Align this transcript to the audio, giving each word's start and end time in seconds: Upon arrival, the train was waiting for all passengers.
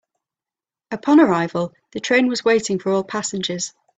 Upon 0.89 1.19
arrival, 1.19 1.73
the 1.91 1.99
train 1.99 2.25
was 2.27 2.43
waiting 2.43 2.79
for 2.79 2.91
all 2.91 3.03
passengers. 3.03 3.71